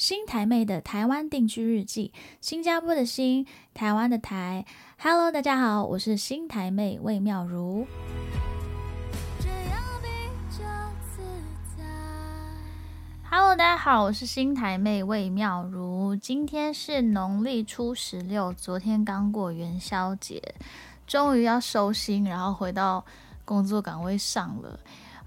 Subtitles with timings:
[0.00, 4.64] 新台妹的台湾定居日记，新加坡的新，台湾的台。
[4.98, 7.86] Hello，大家好，我是新台妹魏妙如。
[13.28, 16.16] Hello，大家好，我是新台妹魏妙如。
[16.16, 20.42] 今天是农历初十六，昨天刚过元宵节，
[21.06, 23.04] 终于要收心，然后回到
[23.44, 24.80] 工作岗位上了。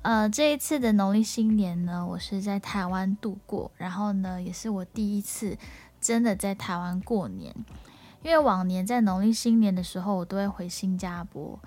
[0.03, 5.57] 呃，这一次的农历新年呢，我是在台湾度过，然后呢，也是我第一次
[6.01, 7.55] 真的在台湾过年。
[8.21, 11.57] 因为往年在农历新年的时候，我都会回新加坡。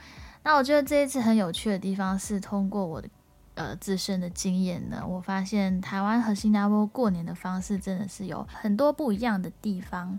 [0.42, 3.08] 那我觉得这一次很有趣的地方是，通过我的
[3.54, 10.18] 呃自身的经验呢，我发现台湾和新加坡过年的方式真的是有很多不一样的地方。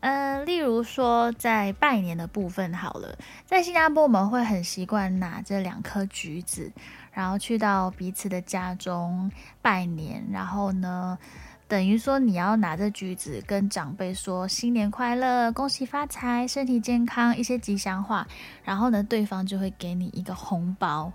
[0.00, 6.72] 呃，例如说在拜年的部分好了，在新加坡我们会很习惯拿着两颗橘子。
[7.10, 9.28] 然后去到彼此的家中
[9.60, 11.18] 拜年，然后呢，
[11.66, 18.24] 等于说你要拿着橘子跟长辈说新年快乐、恭喜发财、身体健康一些吉祥话，
[18.62, 21.12] 然后呢，对方就会给你一个红包。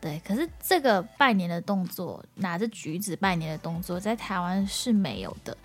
[0.00, 5.56] 对，可是这个拜年的动作，拿着橘子拜年的动作，在台湾是没有的。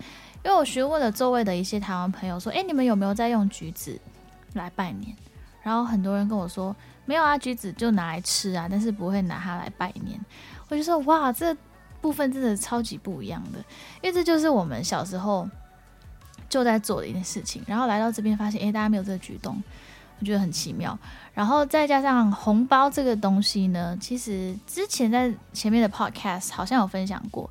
[0.44, 4.00] 因为我询问了周围的一些台湾朋友说，哎，你们有没有在用橘子
[4.54, 5.14] 来拜年？
[5.62, 6.74] 然后很多人跟我说。
[7.04, 10.18] 没有啊，橘子就拿来吃啊，但是不会拿它来拜年。
[10.68, 11.54] 我就说哇，这
[12.00, 13.58] 部分真的超级不一样的，
[14.00, 15.46] 因为这就是我们小时候
[16.48, 17.60] 就在做的一件事情。
[17.66, 19.60] 然后来到这边发现，哎，大家没有这个举动，
[20.20, 20.96] 我觉得很奇妙。
[21.34, 27.50] 然后再加上红包这个东西呢，其实之前在前面的 podcast 好像有分享过，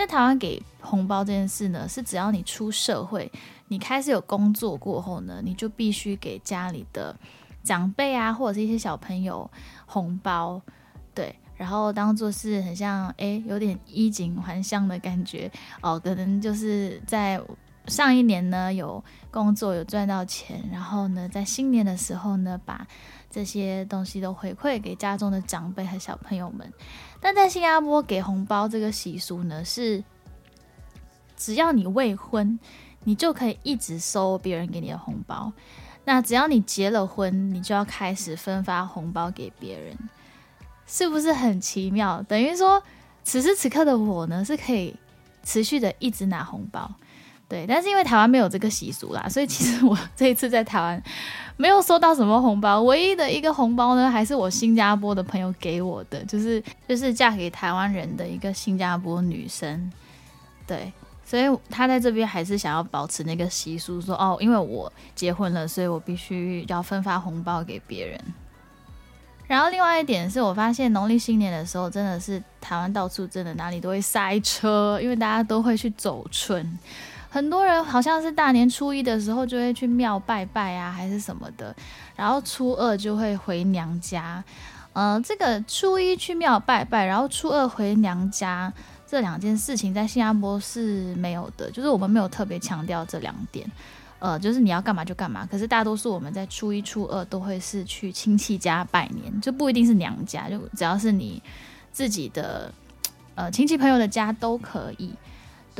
[0.00, 3.30] 在台湾给红包这件事呢，是只要你出社会，
[3.68, 7.14] 你开始有工作过后呢，你就必须给家里的。
[7.62, 9.50] 长辈啊，或者是一些小朋友
[9.84, 10.58] 红包，
[11.14, 16.00] 对，然后当做是很像哎，有点衣锦还乡的感觉哦。
[16.00, 17.38] 可能就是在
[17.86, 22.86] 上一年呢有工作有赚到钱，然后呢在新年的时候呢把
[23.30, 26.70] 这些东西都回馈给家中的长辈和小朋友们。
[27.20, 30.02] 但在新加坡给红包这个习俗呢，是
[31.36, 32.58] 只要你未婚，
[33.04, 35.52] 你就可以一直收别人给你的红包。
[36.04, 39.96] 那只要你结了婚，你就要开始分发红包给别人，
[40.86, 42.22] 是不是很奇妙？
[42.22, 42.82] 等于说，
[43.22, 44.96] 此时此刻的我呢，是可以
[45.44, 46.90] 持续的一直拿红包，
[47.50, 47.66] 对。
[47.66, 51.02] 但是因为台湾没有这个习俗啦，所以其实我 这一次在台湾
[51.58, 52.80] 没有收到什么红包。
[52.82, 59.92] 唯一的一个红包呢，还是我新加坡的朋友给我的，就是就是嫁给台湾人的一个新加坡女生，
[60.66, 60.92] 对。
[61.22, 68.20] 所以他在这边还是想要保持那个习俗，说哦，因为我结婚了，所以我必须要分发红包给别人。
[69.46, 76.78] 然后另外一点是我发现农历新年的时候，真的是台湾到处真的哪里都会塞车，因为大家都会去走春。
[77.30, 81.74] 很多人好像是大年初一的时候就会去庙拜拜啊，还是什么的，
[82.16, 84.44] 然后初二就会回娘家。
[84.92, 88.72] 呃，这个初一去庙拜拜，然后初二回娘家。
[89.06, 93.68] 这两件事情在新加坡是没有的，就是我们没有特别强调这两点，
[94.20, 95.44] 呃，就是你要干嘛就干嘛。
[95.50, 101.42] 可是大多数我们在初一、初二都会是去亲戚家拜年，就不一定是娘家，就只要是你
[101.90, 102.72] 自己的
[103.34, 105.12] 呃亲戚朋友的家都可以。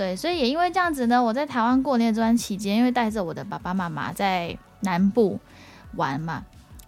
[0.00, 5.38] 对，所以也因为这样子呢，我在台湾过年这段期间，因为带着我的爸爸妈妈在南部
[5.96, 6.42] 玩嘛，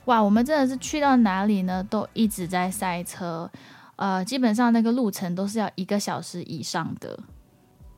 [0.07, 3.51] 哇，我们真的是去到哪里呢，都一直在塞车。
[3.97, 7.19] 呃，基本上那个路程都是要一个小时以上的。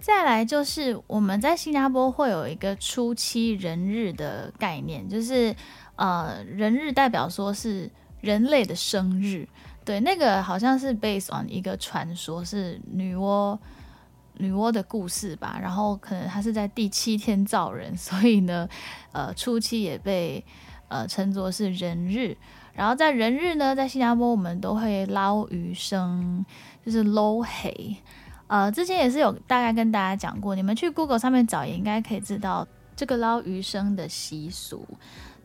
[0.01, 5.55] 再来就是我们在新加坡会有一个初期人日的概念，就是
[5.95, 7.89] 呃人日代表说是
[8.21, 9.47] 人类的生日，
[9.85, 13.57] 对，那个好像是 based on 一个传说，是女娲
[14.39, 15.59] 女娲的故事吧。
[15.61, 18.69] 然后可能她是在第七天造人， 所以呢，
[19.13, 20.45] 呃初期也被
[20.89, 22.37] 呃称作是人日。
[22.73, 26.45] 然后在人日呢，在新加坡我们都会捞鱼生，
[26.85, 27.97] 就是捞黑。
[28.47, 32.67] 呃，之前也是有大概跟大家讲过，你们去 Google 上面找也应该可以知道
[32.97, 34.87] 这个捞鱼生的习俗。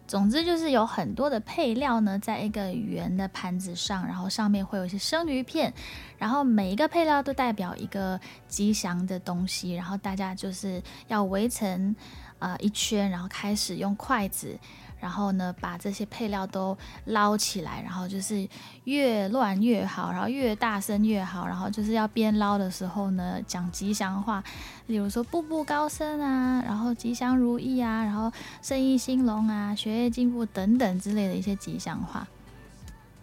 [0.10, 5.72] 总之就是有很多的配料呢，在一个圆的盘子上，然后上面会有一些生鱼片，
[6.18, 11.96] 然后每一个配料都代表一个吉祥的东西，然后大家就是要围成
[12.40, 14.58] 呃一圈，然后开始用筷子。
[15.00, 18.48] 然后呢，把这些配料都捞起来，然后就是
[18.84, 24.44] 越乱越好，然后越大声越好，然后就是要边捞的时候呢，讲吉祥话，
[24.88, 28.32] 例如说步步高升啊，然后吉祥如意啊，然后
[28.62, 32.28] 生意兴隆啊，学业进步等等之类的一些吉祥话。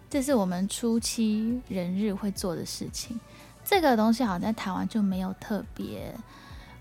[0.09, 3.19] 这是我们初期人日会做的事情。
[3.65, 6.15] 这个东西好像在台湾就没有特别。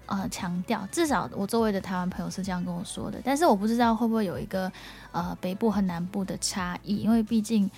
[0.07, 3.21] 呃强调，至少我周围的台湾朋友是这样跟我说的。
[3.25, 4.71] 但是我不知道会不会有一个
[5.13, 7.71] 呃北部和南部的差异，因为毕竟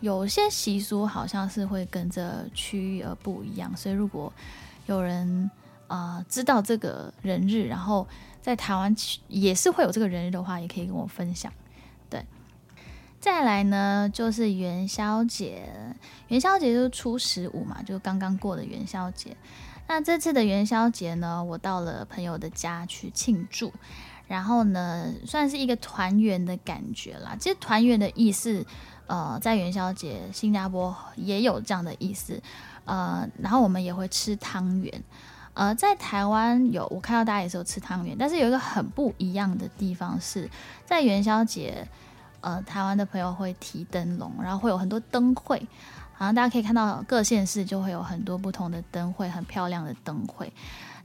[0.00, 3.74] 有些习俗好像是会跟着区域而不一样。
[3.76, 4.32] 所以如果
[4.86, 5.50] 有人
[5.86, 8.06] 呃知道这个人日，然后
[8.42, 8.94] 在台湾
[9.28, 11.52] 也是会有这个人日的话，也可以跟我分享。
[12.10, 12.24] 对，
[13.20, 15.68] 再来呢就是元宵节，
[16.28, 19.36] 元宵节就是初十五嘛，就刚刚过的元宵节。
[19.88, 23.72] 那这次的元宵节呢，我到了朋友的家去庆祝，
[24.26, 27.36] 然后呢算是一个团圆的感觉啦。
[27.38, 28.66] 其实团圆的意思，
[29.06, 32.42] 呃，在元宵节新加坡也有这样的意思，
[32.84, 35.02] 呃，然后我们也会吃汤圆。
[35.54, 40.50] 呃，在台湾有我看到大家也是有吃汤圆，但是有一个很不一样的地方是
[40.84, 41.88] 在元宵节，
[42.42, 45.66] 呃，台湾的朋友会提灯笼，然后会有很多灯会，
[46.16, 50.52] 好像大家可以看到各县市就会有很多不同的灯会，很漂亮的灯会。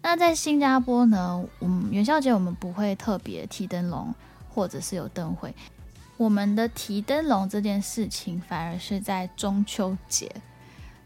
[0.02, 4.14] 那在新加坡呢，嗯，元宵节我们不会特别提灯笼，
[4.50, 5.54] 或者是有灯会，
[6.18, 10.32] 我们的提灯笼这件事情反而是在中秋节。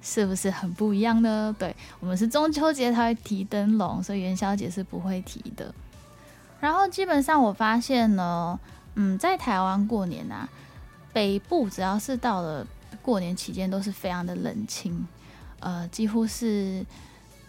[0.08, 1.56] 是不是很不一样呢？
[1.58, 5.74] 对我们是中秋节才会提灯笼，所以元宵节是不会提的。
[6.60, 8.60] 然后基本上我发现呢，
[8.94, 10.48] 嗯，在台湾过年啊，
[11.12, 12.68] 北部只要是到了
[13.06, 15.06] 过年期间，都是非常的冷清，
[15.60, 16.84] 呃，几乎是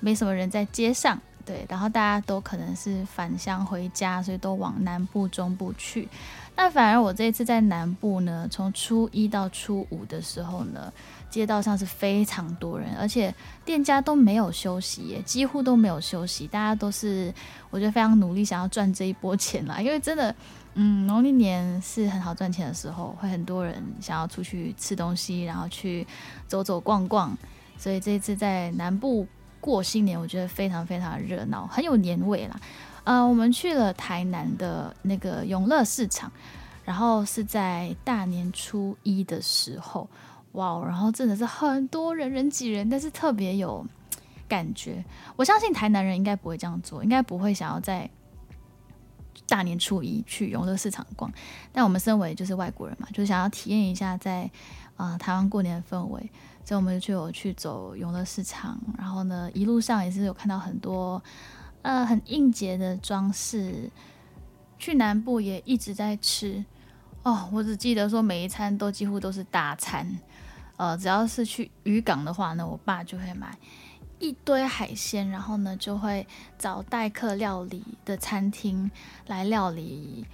[0.00, 1.18] 没什么人在街上。
[1.46, 6.08] 对，然后大家都可能是返乡回家，所以都往南部、中部去。
[6.56, 10.92] 那反而我这一次在南部呢，从初一到初五的时候呢。
[11.28, 16.46] 街道上是非常多人，而且店家都没有休息，几乎都没有休息。
[16.46, 17.34] 大家都是
[17.68, 19.78] 我觉得非常努力，想要赚这一波钱啦。
[19.80, 20.34] 因为真的，
[20.78, 26.06] 嗯，农历年是很好赚钱的时候，会很多人想要出去吃东西，然后去
[26.46, 27.36] 走走逛逛。
[27.78, 29.26] 所以这一次在南部
[29.58, 32.60] 过新年，我觉得非常非常热闹，很有年味啦。
[33.04, 36.30] 呃，我们去了台南的那个永乐市场，
[36.84, 40.06] 然后是在大年初一的时候。
[40.52, 43.86] 哇，然后真的是很多人人挤人，但是特别有
[44.46, 45.04] 感觉。
[45.36, 48.08] 我相信台南人应该不会这样做，应该不会想要在
[49.48, 51.32] 大年初一去永乐市场逛。
[51.72, 54.50] 但我们身为就是外国人嘛，就想要体验一下在
[54.96, 56.20] 啊台湾过年的氛围，
[56.64, 58.78] 所以我们就有去走永乐市场。
[58.98, 61.22] 然后呢，一路上也是有看到很多
[61.82, 63.90] 呃很应节的装饰。
[64.78, 66.62] 去南部也一直在吃
[67.22, 70.06] 哦，我只记得说每一餐都几乎都是大餐。
[70.76, 73.56] 呃，只要是去渔港的话呢，我爸就会买
[74.18, 76.26] 一堆海鲜，然后呢就会
[76.58, 78.90] 找待客料理的餐厅
[79.26, 80.26] 来料理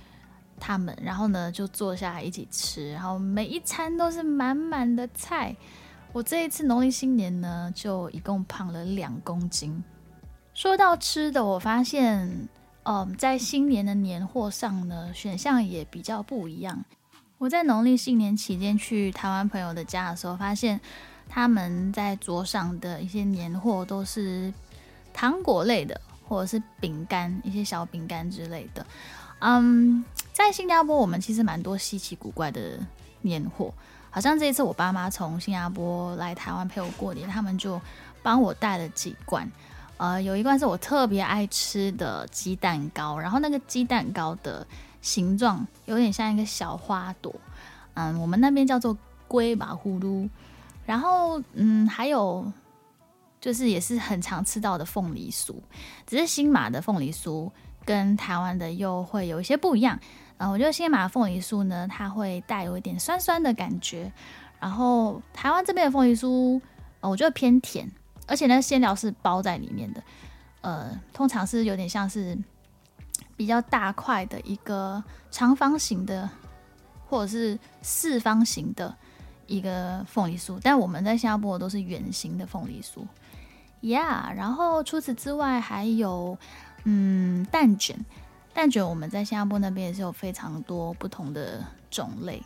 [0.61, 5.55] 他们，然后呢就坐下来一起吃，然后每一餐都是满满的菜。
[6.13, 9.83] 我这一次农历新年呢，就一共胖了两公斤。
[10.55, 12.49] 说到吃的，我发现，
[12.83, 16.85] 嗯，在新年的年货上呢，选项也比较不一样。
[17.39, 20.79] 我在农历新年期间去台湾朋友的家的时候，发现
[21.35, 24.53] 他们在桌上的一些年货都是
[25.15, 25.99] 糖果类的，
[26.29, 28.85] 或者是饼干，一些小饼干之类的。
[29.39, 32.79] 嗯，在新加坡我们其实蛮多稀奇古怪的
[33.23, 33.73] 年货，
[34.11, 37.81] 好像这一次我爸妈从新加坡来台湾陪我过年，他们就
[38.23, 39.51] 帮我带了几罐。
[39.97, 44.67] 呃，有一罐是我特别爱吃的鸡蛋糕，然后那个鸡蛋糕的。
[45.03, 47.35] 形状有点像一个小花朵，
[47.95, 50.29] 嗯，我们那边叫做龟马呼噜。
[50.85, 52.51] 然后，嗯，还有
[53.41, 55.55] 就是也是很常吃到的凤梨酥，
[56.07, 57.51] 只是新马的凤梨酥
[57.85, 59.99] 跟台湾的又会有一些不一样。
[60.39, 64.13] 嗯，我觉得新马凤梨酥呢，它会带有一点酸酸的感觉。
[64.61, 66.61] 然后台湾这边的凤梨酥，
[67.01, 67.91] 呃，我觉得偏甜，
[68.27, 70.03] 而且呢馅料是包在里面的，
[70.61, 72.39] 呃，通常是有点像是。
[73.35, 76.29] 比较大块的一个长方形的，
[77.09, 78.95] 或者是四方形的
[79.47, 83.05] 一个凤梨酥，但我们在新加坡都是圆形的凤梨酥
[83.81, 84.35] ，Yeah。
[84.35, 86.39] 然后除此之外还有，
[86.85, 87.97] 嗯，蛋卷，
[88.55, 92.43] 蛋卷我们在新加坡那边也是有非常多不同的种类，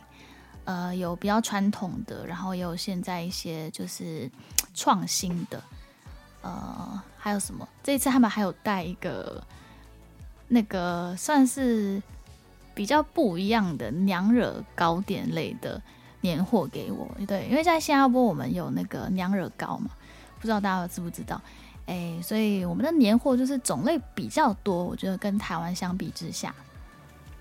[0.65, 4.29] 呃，有比较传统的，然后也有现在一些就是
[4.73, 5.61] 创新的，
[6.41, 7.67] 呃，还有什么？
[7.83, 9.43] 这一次他们还有带一个。
[10.49, 12.01] 那个算是
[12.73, 15.81] 比较不一样的娘惹糕点类的
[16.27, 19.91] 年货给我，对，因为在新加坡我们有那个娘惹糕嘛，
[20.39, 21.41] 不知道大家知不知道？
[21.85, 26.53] 哎，所以我们的年货就是种类比较多，我觉得跟台湾相比之下，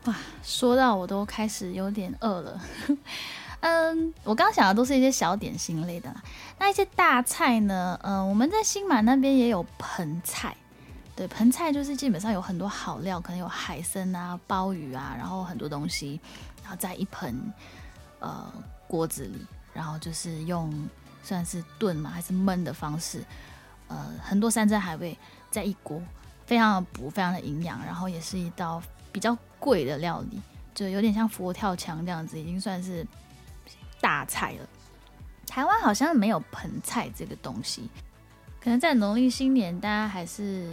[0.05, 0.15] 哇，
[0.45, 2.61] 说到我都开始有点饿了。
[3.61, 6.23] 嗯，我刚刚想的都是一些小点心类的啦，
[6.61, 7.99] 那一些大菜呢？
[8.05, 10.55] 嗯，我们在新马那边也有盆菜。
[11.17, 16.21] 对，盆菜就是基本上有很多好料，可能有海参啊、鲍鱼啊，然后很多东西，
[16.63, 17.35] 然后在一盆
[18.21, 18.53] 呃
[18.89, 20.73] 锅子里，然后就是用
[21.23, 23.25] 算是炖嘛还是焖的方式，
[23.89, 25.17] 呃，很多山珍海味
[25.51, 26.01] 在一锅，
[26.47, 28.83] 非常的补，非常的营养，然后也是一道
[29.13, 30.41] 比较贵的料理，
[30.75, 33.07] 就有点像佛跳墙这样子，已经算是
[34.01, 34.69] 大菜了。
[35.47, 37.89] 台湾好像没有盆菜这个东西，
[38.61, 40.73] 可能在农历新年，大家还是。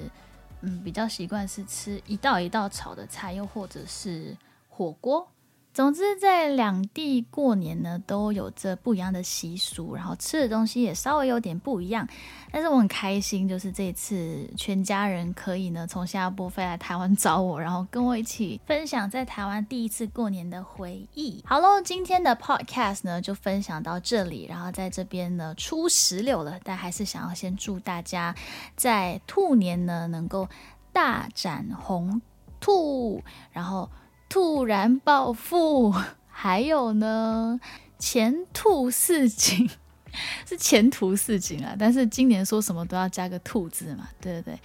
[0.65, 4.33] 嗯，比较习惯是吃一道一道炒的菜，又或者是
[4.69, 5.27] 火锅。
[5.73, 12.07] 总之，在两地过年呢，都有着不一样的习俗，然后吃的东西也稍微有点不一样。
[12.51, 21.43] 但是我很开心，就是这次全家人可以呢从新加坡飞来台湾找我，然后跟我一起分享在台湾第一次过年的回忆。
[21.43, 28.35] 好喽，今天的 podcast 呢就分享到这里，然后在这边呢初十六了，但还是想要先祝大家
[28.75, 30.47] 在兔年呢能够
[30.91, 32.21] 大展宏
[32.59, 33.89] 兔，然后。
[34.33, 35.93] 突然暴富，
[36.27, 37.59] 还有呢，
[37.99, 39.69] 前兔似锦，
[40.49, 41.75] 是前途似锦啊！
[41.77, 44.59] 但是今年说什么都要加个“兔”字嘛，对对对，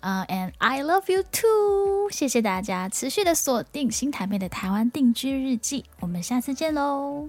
[0.00, 2.10] 啊，and I love you too！
[2.10, 7.28] 谢谢大家持续的锁定新台妹的台湾定居日记，我们下次见喽。